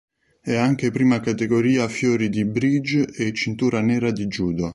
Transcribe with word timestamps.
È 0.41 0.55
anche 0.55 0.89
prima 0.89 1.19
categoria 1.19 1.87
fiori 1.87 2.29
di 2.31 2.43
bridge 2.43 3.05
e 3.13 3.31
cintura 3.33 3.81
nera 3.81 4.09
di 4.11 4.25
judo. 4.25 4.67